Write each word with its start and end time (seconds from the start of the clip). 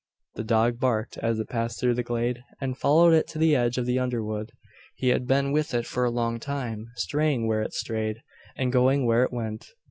The 0.33 0.43
dog 0.43 0.79
barked, 0.79 1.19
as 1.19 1.37
it 1.39 1.47
passed 1.49 1.79
through 1.79 1.93
the 1.93 2.01
glade, 2.01 2.43
and 2.59 2.75
followed 2.75 3.13
it 3.13 3.27
to 3.27 3.37
the 3.37 3.55
edge 3.55 3.77
of 3.77 3.85
the 3.85 3.99
underwood. 3.99 4.51
He 4.95 5.09
had 5.09 5.27
been 5.27 5.51
with 5.51 5.75
it 5.75 5.85
for 5.85 6.05
a 6.05 6.09
long 6.09 6.39
time, 6.39 6.87
straying 6.95 7.45
where 7.45 7.61
it 7.61 7.73
strayed, 7.75 8.23
and 8.55 8.71
going 8.73 9.05
where 9.05 9.21
it 9.23 9.31
went. 9.31 9.67